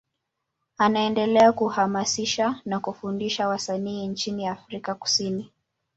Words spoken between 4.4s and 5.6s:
Afrika Kusini.